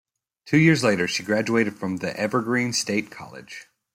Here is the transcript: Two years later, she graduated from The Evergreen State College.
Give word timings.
Two 0.47 0.57
years 0.57 0.83
later, 0.83 1.07
she 1.07 1.21
graduated 1.21 1.77
from 1.77 1.97
The 1.97 2.19
Evergreen 2.19 2.73
State 2.73 3.11
College. 3.11 3.67